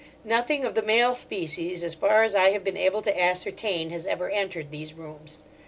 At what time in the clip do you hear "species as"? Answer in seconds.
1.13-1.93